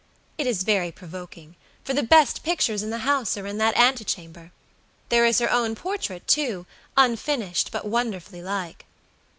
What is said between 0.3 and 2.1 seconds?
It is very provoking, for the